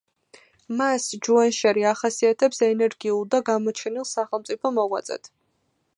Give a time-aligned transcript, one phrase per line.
[0.79, 5.33] მას ჯუანშერი ახასიათებს ენერგიულ და გამოჩენილ სახელმწიფო მოღვაწედ.